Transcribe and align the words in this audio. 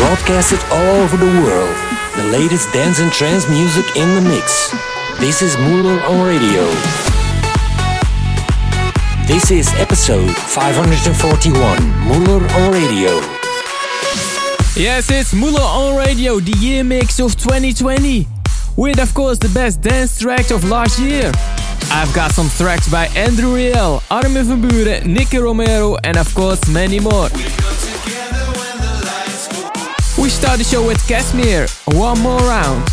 broadcasted 0.00 0.58
all 0.72 0.96
over 1.02 1.18
the 1.18 1.32
world. 1.42 1.76
The 2.16 2.24
latest 2.32 2.72
dance 2.72 3.00
and 3.00 3.12
trance 3.12 3.46
music 3.50 3.84
in 3.96 4.14
the 4.14 4.22
mix. 4.22 4.70
This 5.20 5.42
is 5.42 5.58
Muller 5.58 6.00
on 6.04 6.26
Radio. 6.26 6.64
This 9.26 9.50
is 9.50 9.68
episode 9.74 10.34
541, 10.34 11.86
Muller 12.08 12.42
on 12.56 12.72
Radio. 12.72 13.20
Yes, 14.74 15.10
it's 15.10 15.34
Muller 15.34 15.60
on 15.60 15.98
Radio, 15.98 16.40
the 16.40 16.56
year 16.58 16.82
mix 16.82 17.20
of 17.20 17.36
2020. 17.36 18.26
With, 18.76 18.98
of 18.98 19.12
course, 19.12 19.36
the 19.36 19.50
best 19.50 19.82
dance 19.82 20.18
tracks 20.18 20.50
of 20.50 20.64
last 20.64 20.98
year. 20.98 21.30
I've 21.92 22.12
got 22.14 22.32
some 22.32 22.48
tracks 22.48 22.88
by 22.88 23.08
Andrew 23.08 23.54
Rayel, 23.54 24.02
Armin 24.10 24.44
van 24.44 24.62
Buuren, 24.62 25.04
Nicky 25.04 25.36
Romero, 25.36 25.98
and 26.04 26.16
of 26.16 26.34
course 26.34 26.66
many 26.70 27.00
more. 27.00 27.28
We 30.20 30.28
start 30.28 30.58
the 30.58 30.64
show 30.64 30.86
with 30.86 30.98
Casimir, 31.08 31.66
One 31.98 32.20
More 32.20 32.38
Round. 32.40 32.84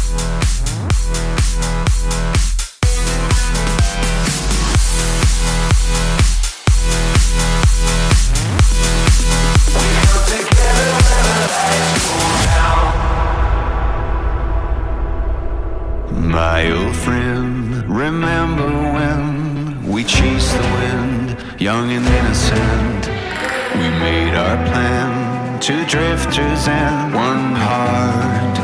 My 16.15 16.71
old 16.71 16.95
friend, 16.95 17.89
remember 17.89 18.69
when 18.69 19.85
we 19.91 20.05
chased 20.05 20.53
the 20.53 20.61
wind, 20.61 21.59
young 21.59 21.91
and 21.91 22.05
innocent. 22.05 23.07
We 23.75 23.89
made 23.99 24.33
our 24.33 24.55
plan, 24.67 25.16
two 25.59 25.85
drifters 25.85 26.67
and 26.67 27.13
one 27.15 27.55
heart 27.55 28.57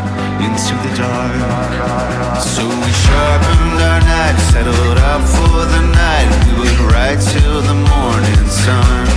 into 0.46 0.76
the 0.86 0.94
dark. 0.96 2.40
So 2.40 2.64
we 2.64 2.92
sharpened 2.92 3.82
our 3.82 4.00
knives, 4.02 4.44
settled 4.54 4.98
up 5.10 5.22
for 5.26 5.66
the 5.74 5.82
night. 5.90 6.30
We 6.46 6.54
would 6.62 6.80
ride 6.94 7.20
till 7.20 7.62
the 7.62 7.74
morning 7.74 8.46
sun. 8.48 9.08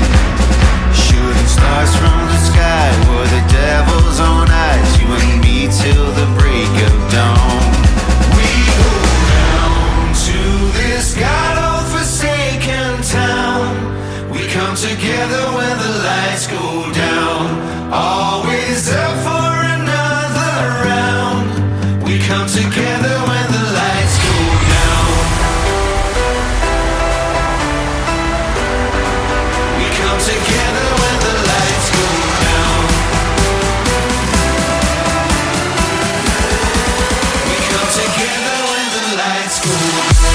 Shooting 0.94 1.48
stars 1.48 1.92
from 2.00 2.16
the 2.32 2.40
sky 2.48 2.88
were 3.10 3.28
the 3.28 3.44
devil's 3.52 4.20
own 4.20 4.48
eyes. 4.48 4.88
You 5.00 5.08
and 5.12 5.40
me 5.44 5.68
till 5.68 6.08
the 6.16 6.26
break 6.40 6.72
of 6.88 6.96
dawn. 7.12 7.60
We 8.32 8.48
go 8.72 8.88
down 9.36 10.14
to 10.26 10.40
this 10.80 11.14
god-forsaken 11.14 13.02
town. 13.02 13.74
We 14.32 14.48
come 14.48 14.74
together 14.76 15.44
when 15.56 15.75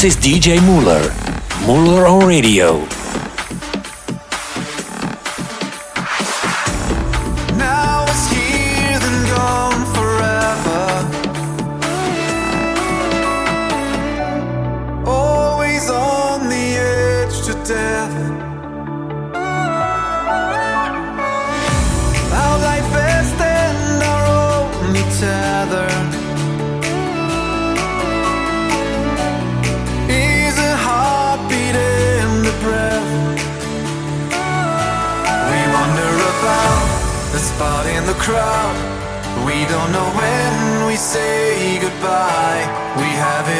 This 0.00 0.16
is 0.16 0.22
DJ 0.22 0.64
Muller. 0.64 1.12
Muller 1.66 2.06
on 2.06 2.24
Radio. 2.24 2.97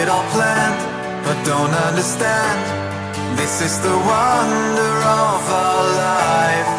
It 0.09 0.11
all 0.11 0.25
planned, 0.33 0.81
but 1.25 1.37
don't 1.45 1.75
understand. 1.89 2.59
This 3.37 3.61
is 3.61 3.79
the 3.81 3.97
wonder 4.15 4.95
of 5.05 5.41
our 5.65 5.85
life. 6.09 6.71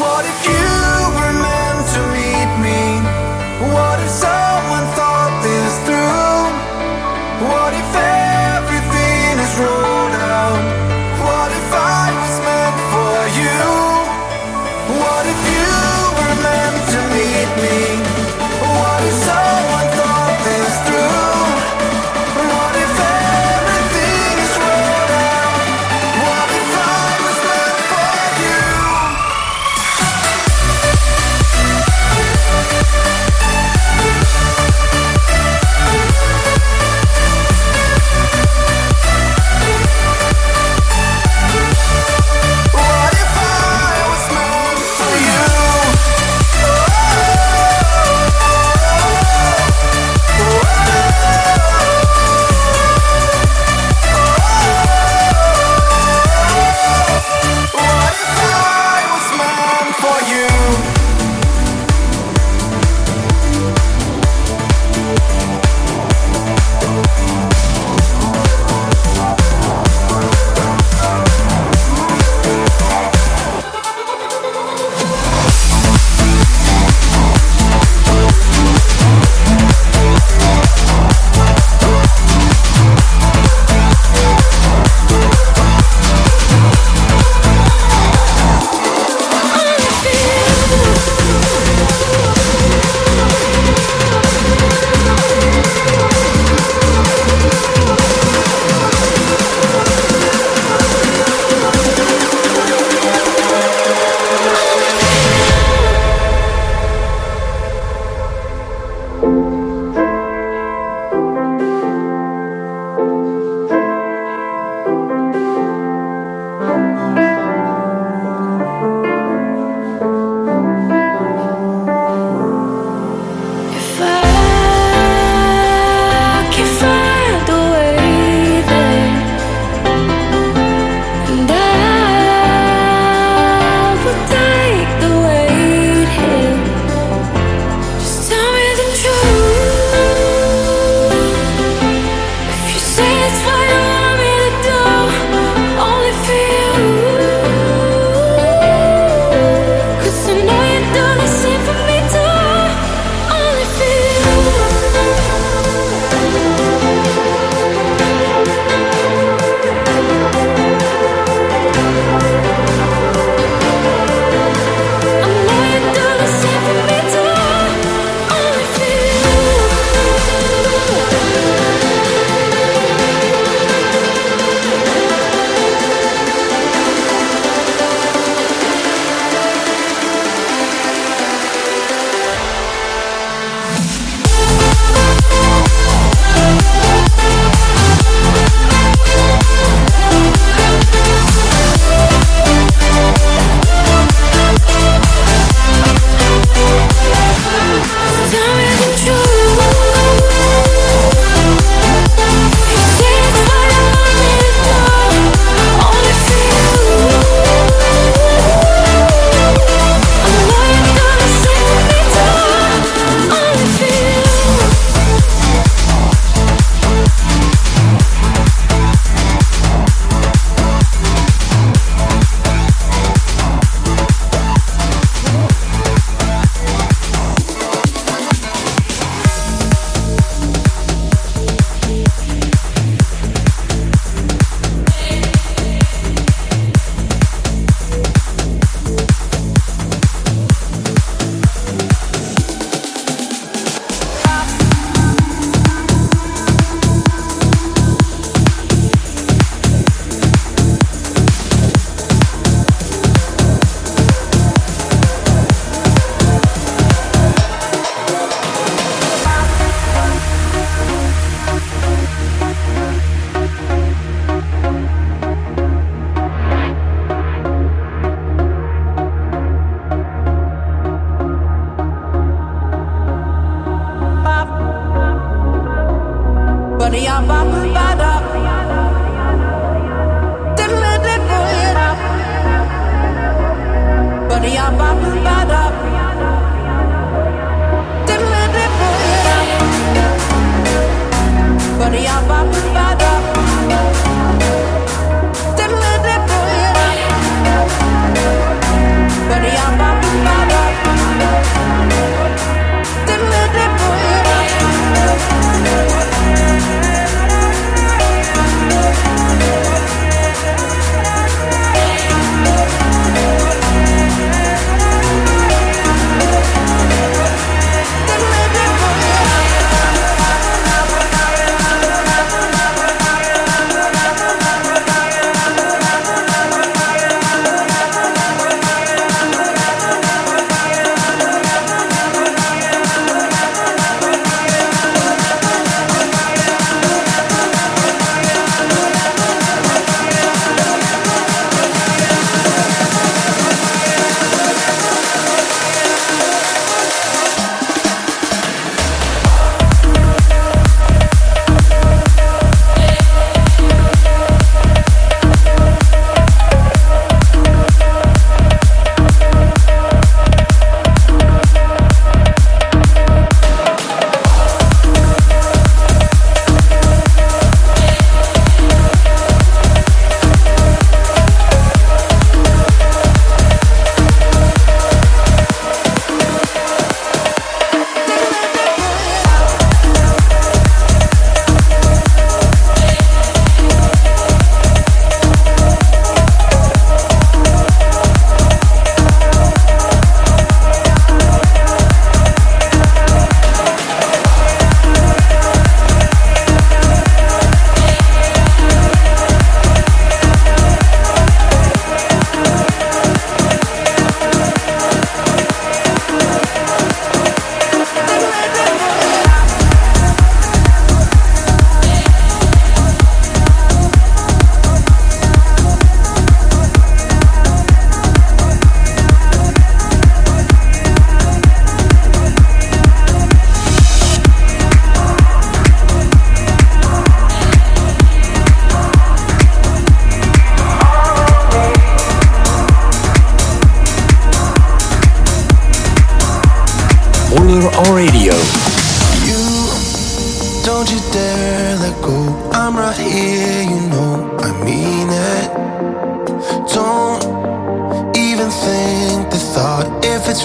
What 0.00 0.24
if 0.32 0.38
you 0.52 0.72
were 1.16 1.34
meant 1.48 1.82
to 1.94 2.00
meet 2.16 2.50
me? 2.66 2.82
What 3.74 3.96
if 4.00 4.08
someone 4.08 4.86
thought 4.96 5.07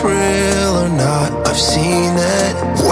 real 0.03 0.75
or 0.83 0.89
not. 0.89 1.47
I've 1.47 1.59
seen 1.59 2.13
it. 2.17 2.82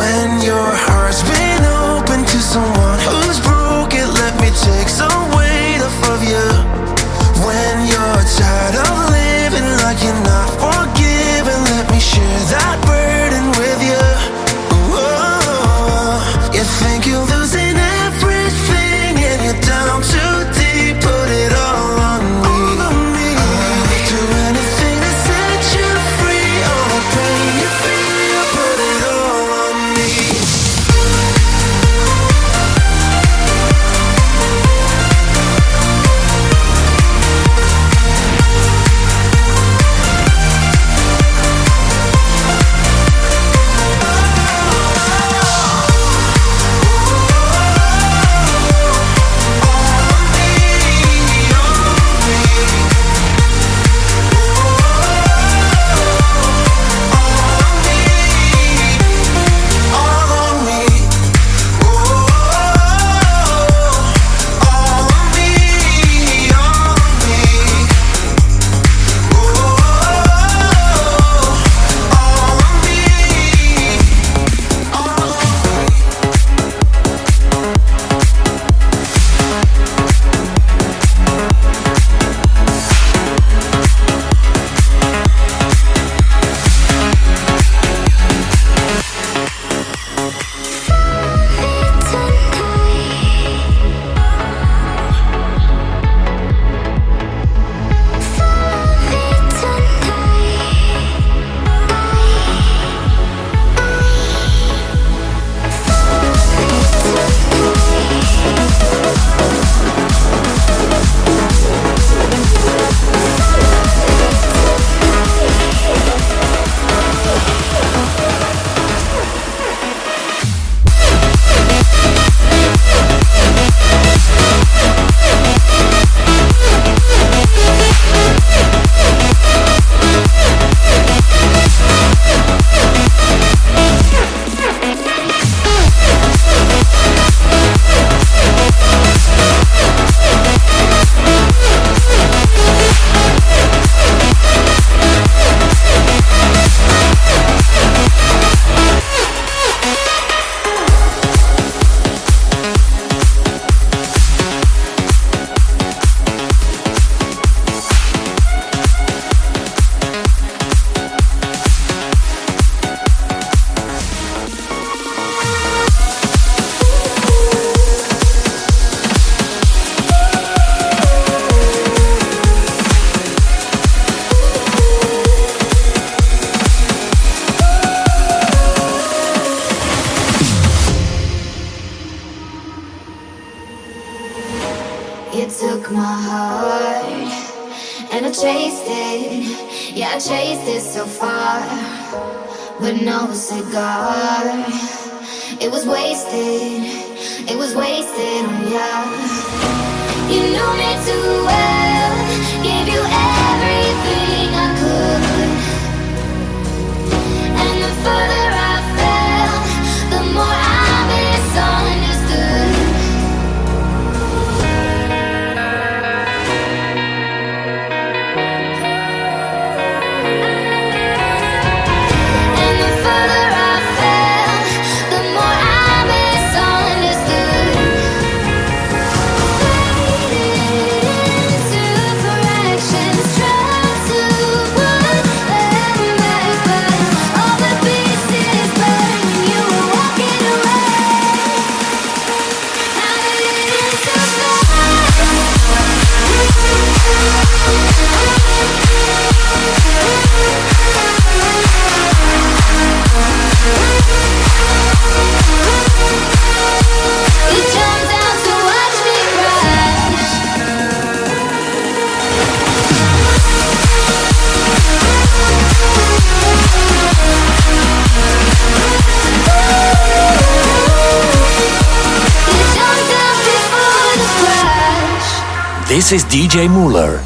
Is 276.14 276.26
DJ 276.26 276.70
Muller. 276.70 277.22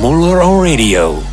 Muller 0.00 0.40
on 0.40 0.62
radio. 0.62 1.27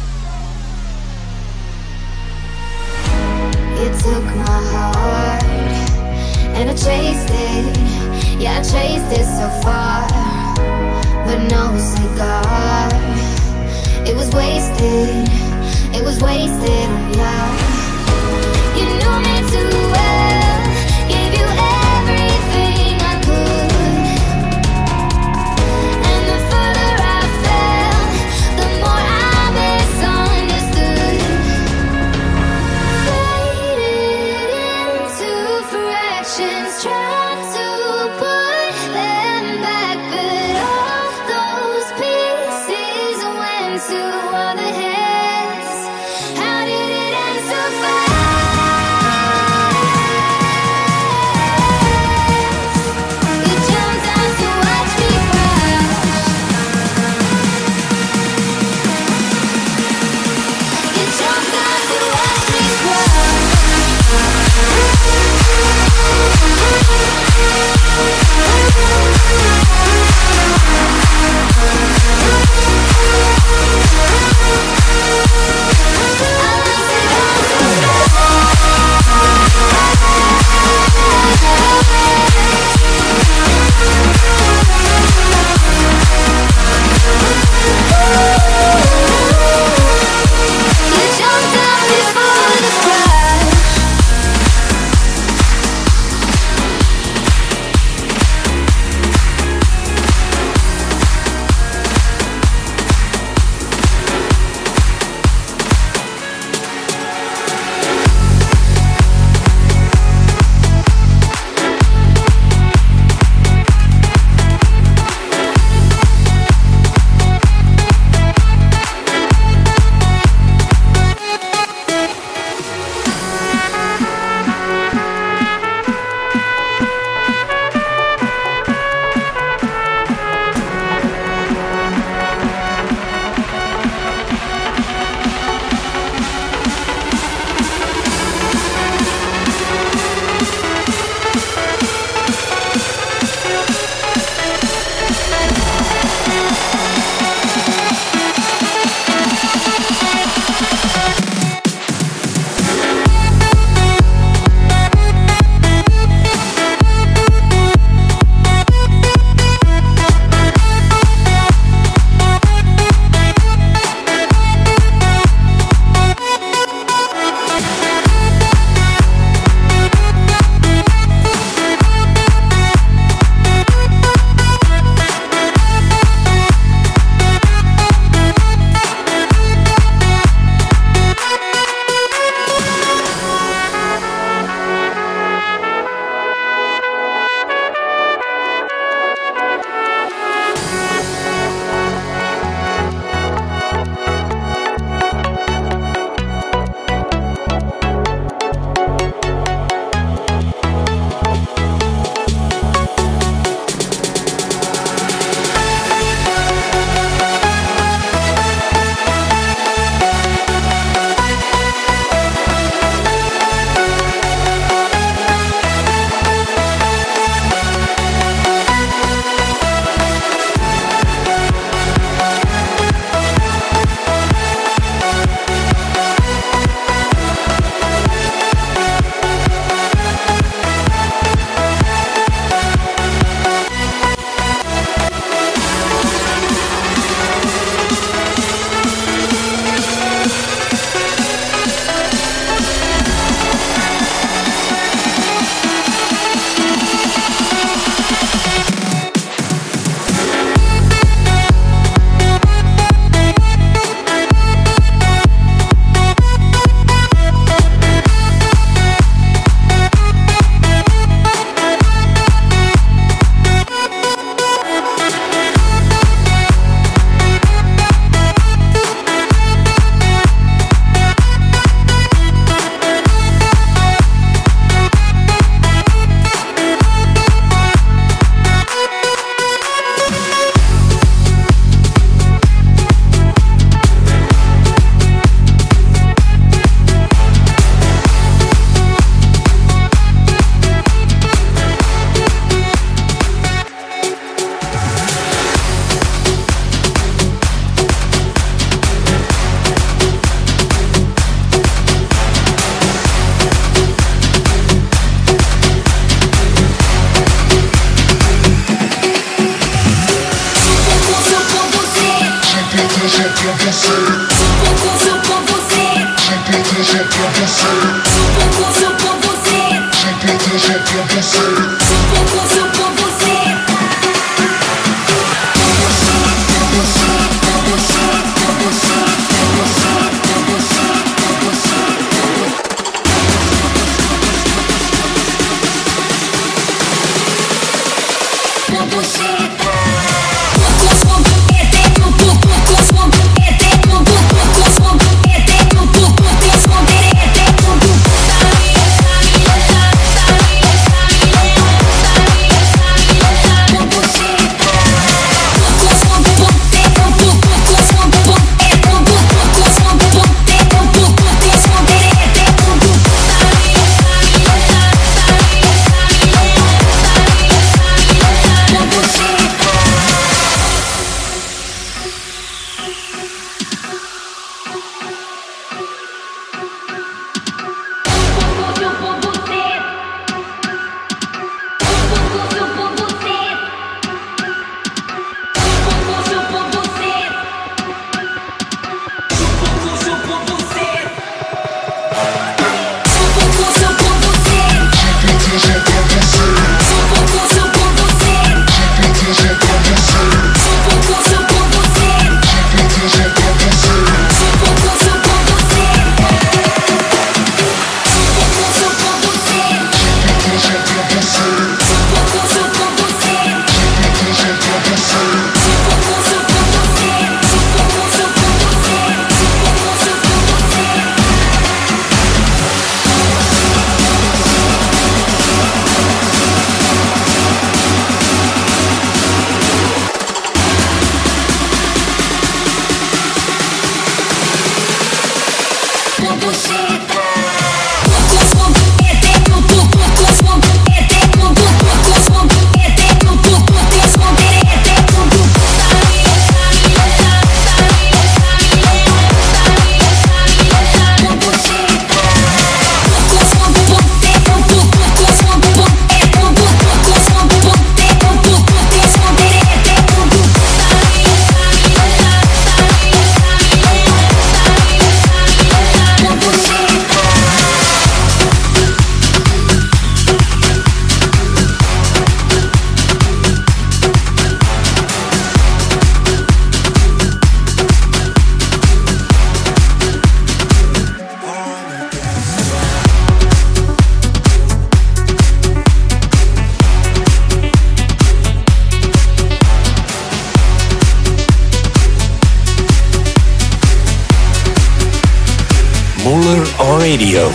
Radio. 497.17 497.45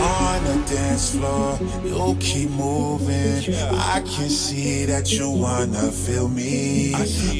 On 0.00 0.42
the 0.42 0.56
dance 0.68 1.14
floor, 1.14 1.56
you 1.84 2.16
keep 2.18 2.50
moving. 2.50 3.54
I 3.70 4.00
can 4.00 4.28
see 4.28 4.86
that 4.86 5.12
you 5.12 5.30
wanna 5.30 5.92
feel 5.92 6.26
me. 6.26 6.92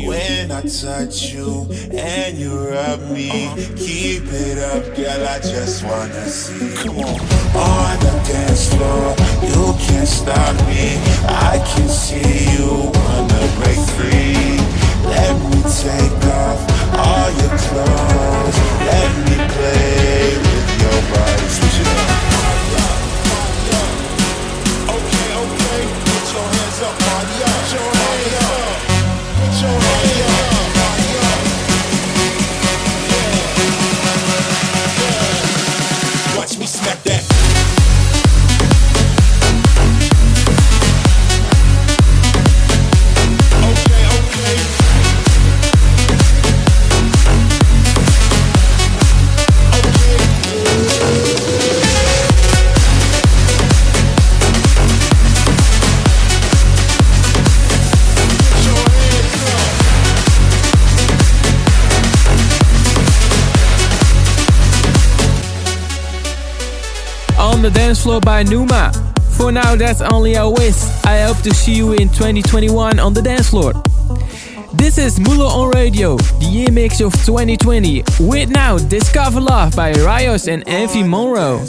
When 0.07 0.53
I 0.53 0.61
touch 0.63 1.33
you 1.33 1.67
and 1.91 2.39
you 2.39 2.53
rub 2.71 3.01
me, 3.11 3.51
keep 3.75 4.23
it 4.47 4.59
up, 4.71 4.85
girl. 4.95 5.27
I 5.35 5.41
just 5.41 5.83
wanna 5.83 6.29
see. 6.29 6.77
Come 6.77 6.99
on. 6.99 7.21
On 7.59 7.99
the 8.05 8.15
dance 8.31 8.69
floor, 8.73 9.17
you 9.43 9.75
can't 9.85 10.07
stop 10.07 10.55
me. 10.69 10.95
I 11.27 11.59
can 11.75 11.89
see 11.89 12.55
you 12.55 12.71
wanna 12.99 13.43
break 13.59 13.83
free. 13.97 14.63
Let 15.11 15.35
me 15.51 15.59
take 15.83 16.23
off 16.39 16.59
all 17.03 17.29
your 17.41 17.55
clothes. 17.67 18.57
Let 18.87 19.11
me 19.27 19.37
play. 19.57 20.52
Right, 21.11 21.51
Switch 21.51 21.81
it 21.81 21.87
up. 21.87 22.32
dance 67.93 68.05
floor 68.05 68.21
by 68.23 68.43
Numa. 68.43 68.91
For 69.37 69.53
now, 69.53 69.77
that's 69.77 70.01
only 70.01 70.33
a 70.37 70.49
wish. 70.49 70.83
I 71.05 71.21
hope 71.27 71.37
to 71.43 71.53
see 71.53 71.75
you 71.75 71.93
in 71.93 72.09
2021 72.09 72.99
on 72.99 73.13
the 73.13 73.21
dance 73.21 73.51
floor. 73.51 73.75
This 74.73 74.97
is 74.97 75.21
Muller 75.21 75.45
on 75.45 75.73
Radio, 75.73 76.17
the 76.17 76.47
year 76.47 76.73
mix 76.73 77.03
of 77.03 77.13
2020. 77.13 78.03
With 78.21 78.49
now 78.49 78.79
Discover 78.79 79.43
Love 79.43 79.77
by 79.77 79.93
Rios 79.93 80.49
and 80.49 80.65
Envy 80.67 81.03
Monroe. 81.03 81.61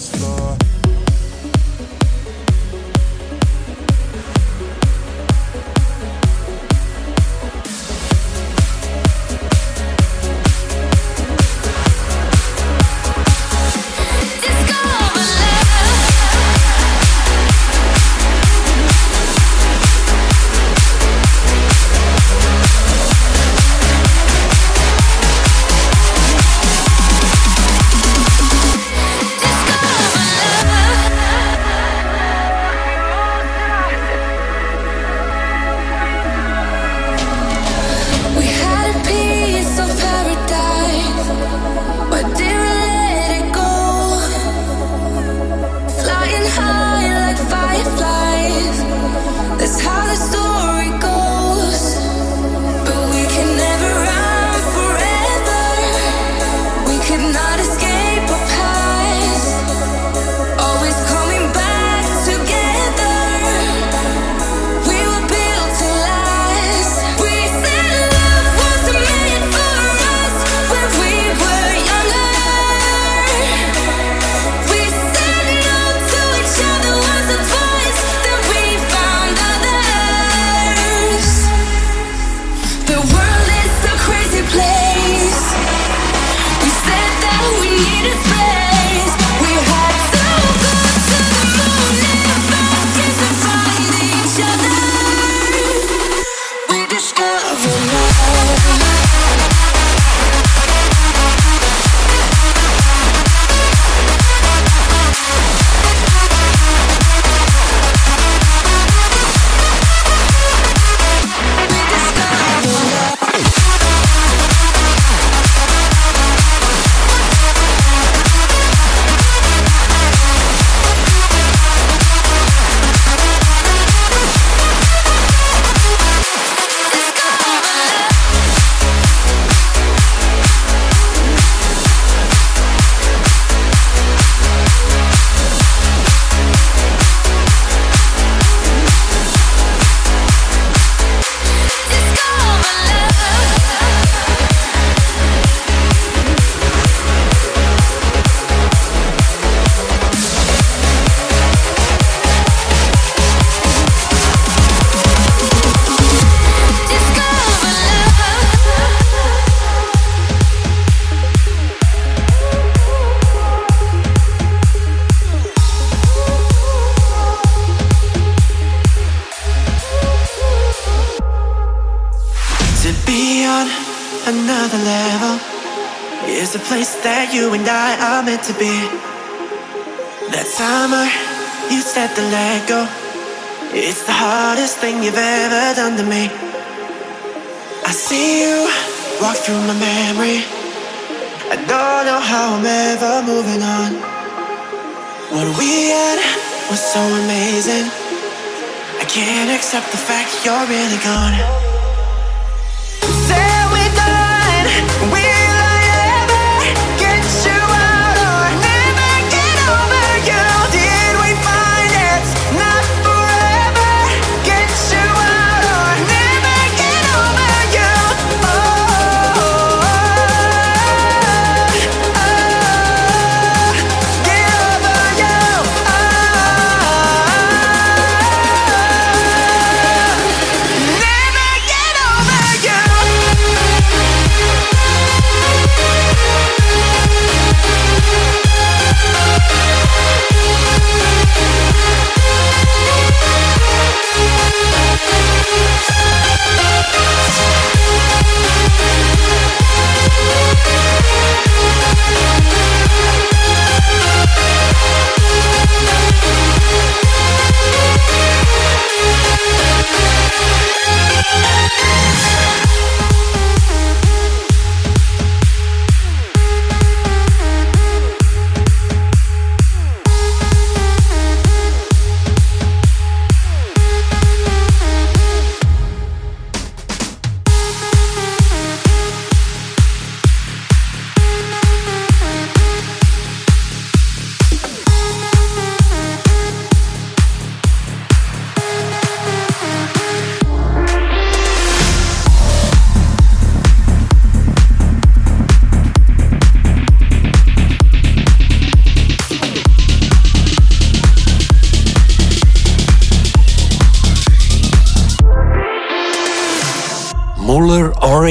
Accept 199.75 199.91
the 199.91 199.97
fact 199.97 200.45
you're 200.45 200.67
really 200.67 200.99
gone. 201.03 201.62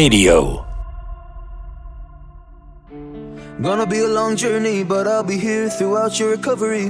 Radio. 0.03 0.67
Gonna 3.63 3.87
be 3.87 4.01
a 4.01 4.09
long 4.09 4.35
journey, 4.35 4.83
but 4.83 5.07
I'll 5.07 5.23
be 5.23 5.39
here 5.39 5.71
throughout 5.71 6.19
your 6.19 6.31
recovery. 6.31 6.87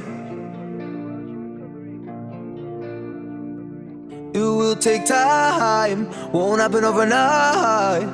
It 4.33 4.47
will 4.61 4.77
take 4.77 5.05
time, 5.05 6.09
won't 6.33 6.63
happen 6.63 6.85
overnight. 6.85 8.09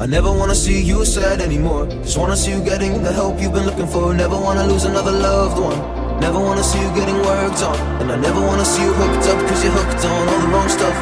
I 0.00 0.06
never 0.06 0.32
wanna 0.32 0.54
see 0.54 0.80
you 0.80 1.04
sad 1.04 1.42
anymore. 1.42 1.84
Just 2.00 2.16
wanna 2.16 2.38
see 2.44 2.52
you 2.52 2.64
getting 2.64 3.02
the 3.02 3.12
help 3.12 3.42
you've 3.42 3.52
been 3.52 3.66
looking 3.66 3.88
for. 3.88 4.14
Never 4.14 4.40
wanna 4.40 4.64
lose 4.72 4.84
another 4.84 5.12
loved 5.12 5.60
one. 5.60 6.03
Never 6.20 6.38
wanna 6.40 6.62
see 6.62 6.80
you 6.80 6.90
getting 6.94 7.18
worked 7.22 7.62
on. 7.62 7.76
And 8.00 8.10
I 8.12 8.16
never 8.16 8.40
wanna 8.40 8.64
see 8.64 8.82
you 8.82 8.92
hooked 8.92 9.26
up 9.28 9.38
Cause 9.48 9.62
you're 9.64 9.72
hooked 9.72 10.04
on 10.04 10.28
all 10.28 10.40
the 10.40 10.48
wrong 10.48 10.68
stuff. 10.68 10.96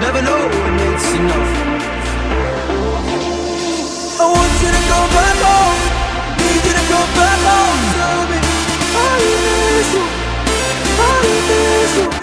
Never 0.00 0.22
know 0.22 0.40
when 0.48 0.74
it's 0.88 1.08
enough. 1.18 1.50
I 4.20 4.26
want 4.26 4.52
you 4.62 4.70
to 4.76 4.82
go 4.92 5.00
back 5.16 5.36
home 5.48 5.80
Need 6.36 6.62
you 6.66 6.74
to 6.76 6.84
go 6.92 7.00
back 7.16 7.40
home 7.48 7.80
Tell 7.96 8.22
me 8.28 8.38
I 9.00 9.16
miss 9.24 9.88
you? 9.94 10.04
I 11.00 11.16
miss 11.48 12.14
you 12.14 12.19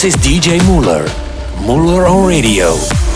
This 0.00 0.14
is 0.14 0.22
DJ 0.22 0.64
Muller. 0.64 1.04
Muller 1.66 2.06
on 2.06 2.24
radio. 2.24 3.07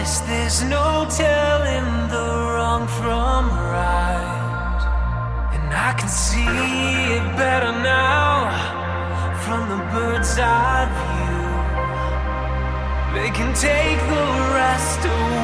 this, 0.00 0.20
there's 0.20 0.62
no 0.64 1.06
telling 1.10 2.08
the 2.08 2.26
wrong 2.52 2.86
from 2.98 3.42
right. 3.76 4.80
And 5.54 5.72
I 5.88 5.92
can 5.98 6.08
see 6.08 6.56
it 7.16 7.24
better 7.36 7.72
now 7.72 8.48
from 9.44 9.68
the 9.72 9.80
bird's 9.92 10.38
eye 10.38 10.86
view. 11.00 11.40
They 13.16 13.30
can 13.38 13.52
take 13.54 14.00
the 14.14 14.26
rest 14.60 15.00
away. 15.04 15.39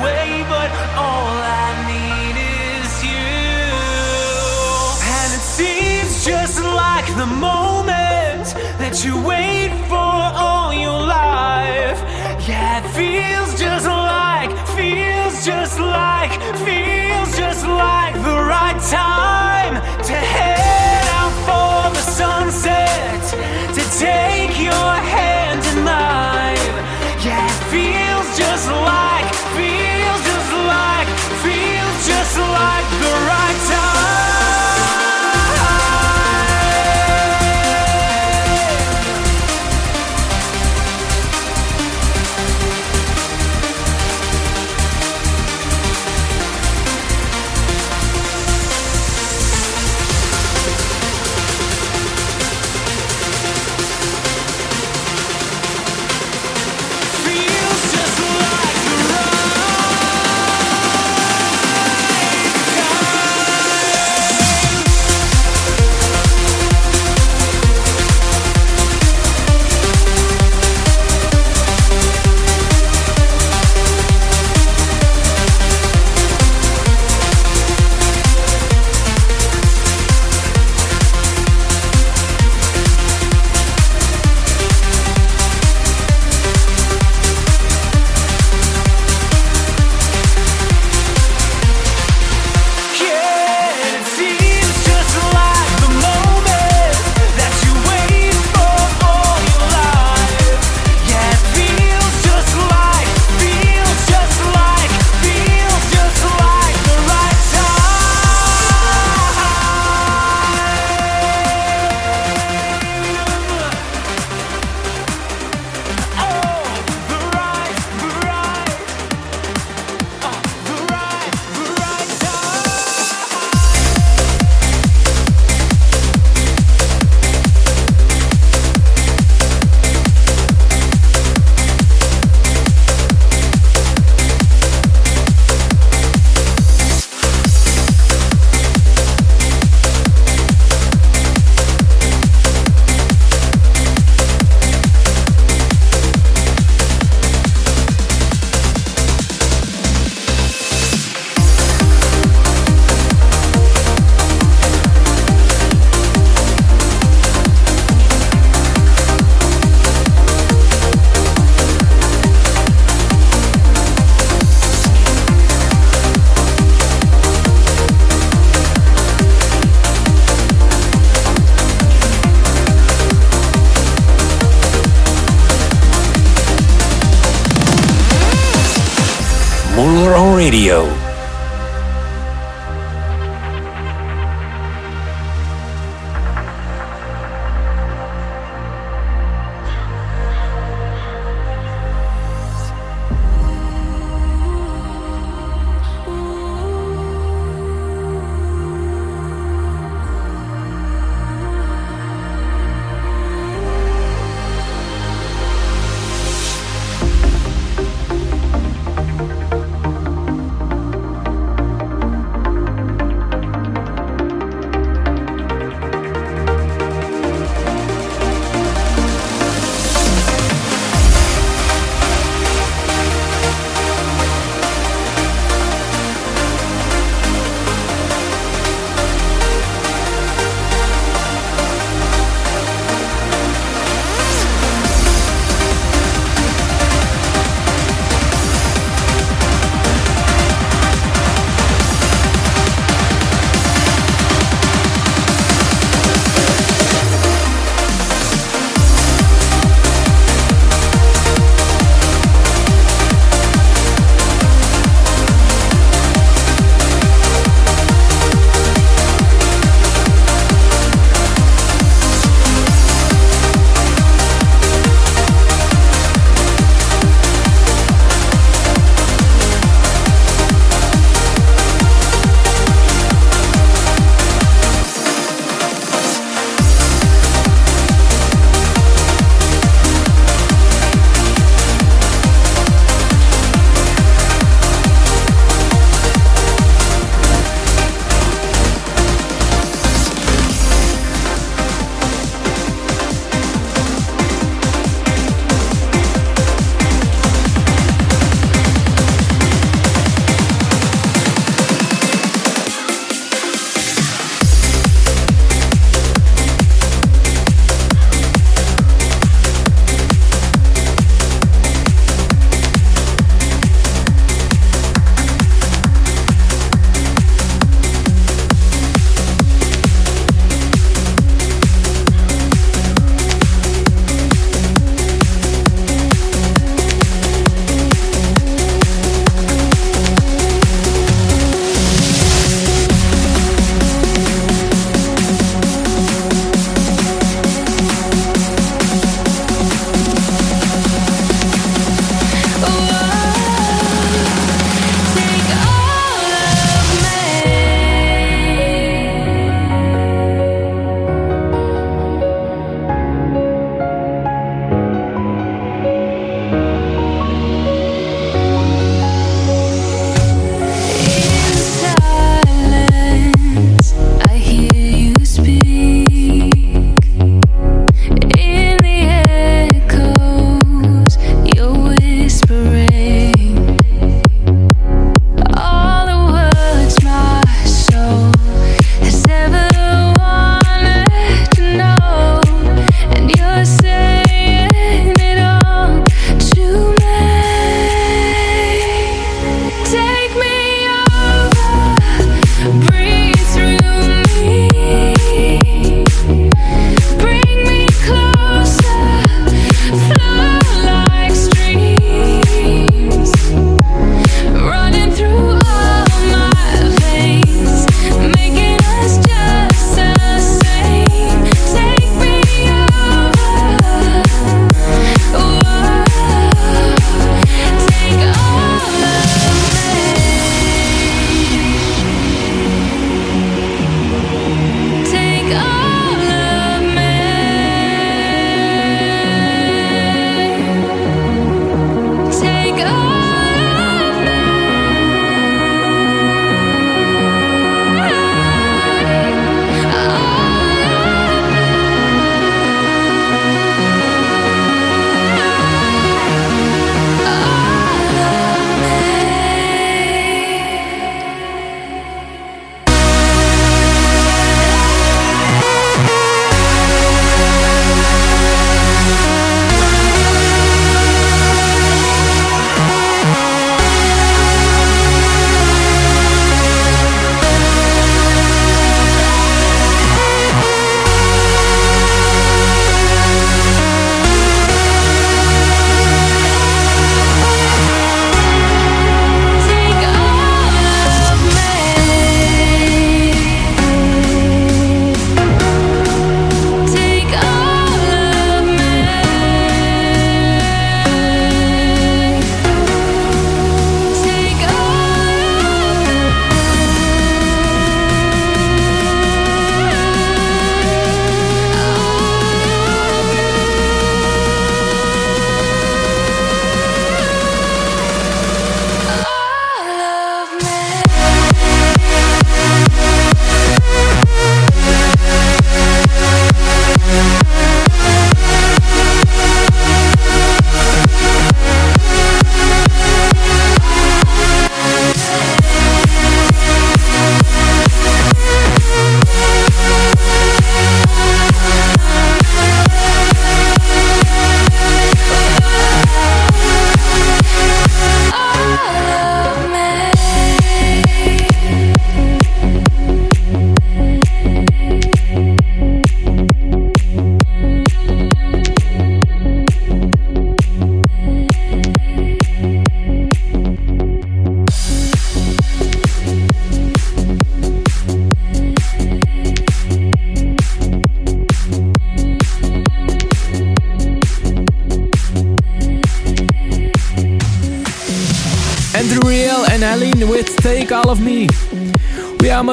Radio. 180.57 180.96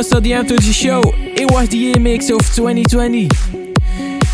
Almost 0.03 0.15
at 0.15 0.23
the 0.23 0.33
end 0.33 0.51
of 0.51 0.57
the 0.57 0.73
show. 0.73 1.01
It 1.15 1.49
was 1.51 1.69
the 1.69 1.77
year 1.77 1.99
mix 1.99 2.29
of 2.29 2.39
2020. 2.39 3.29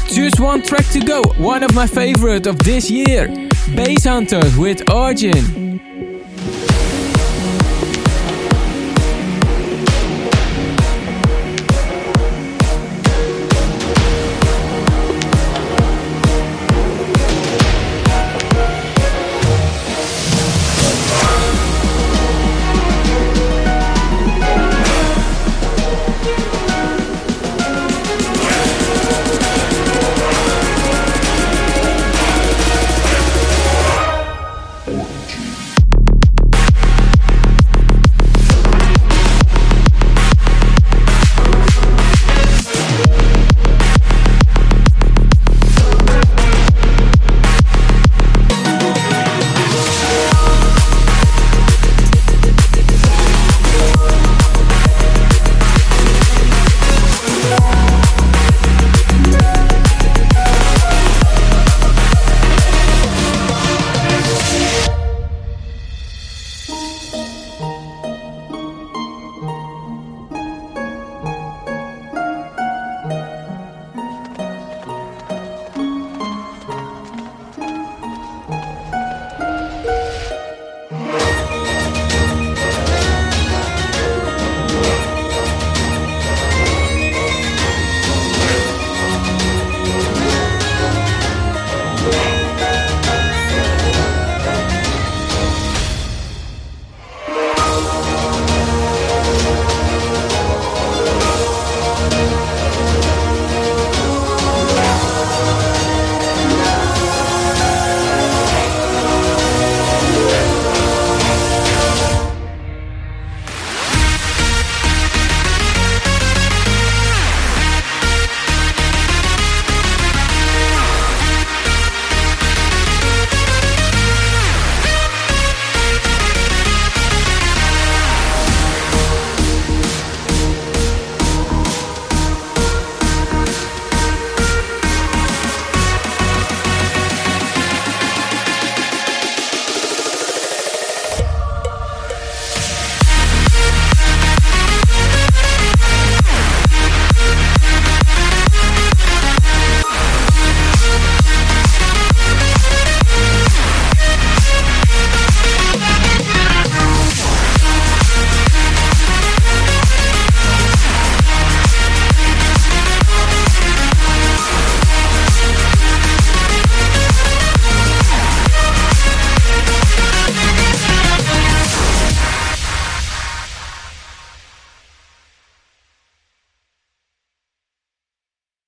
Just 0.08 0.40
one 0.40 0.64
track 0.64 0.86
to 0.94 1.00
go, 1.00 1.22
one 1.38 1.64
of 1.64 1.74
my 1.76 1.86
favorite 1.86 2.48
of 2.48 2.58
this 2.60 2.90
year. 2.90 3.28
Bass 3.76 4.06
Hunters 4.06 4.58
with 4.58 4.90
Origin. 4.92 5.69